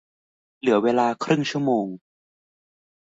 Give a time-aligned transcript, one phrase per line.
[0.03, 0.07] เวลา
[0.59, 1.87] เหลือครึ่งชั่วโมง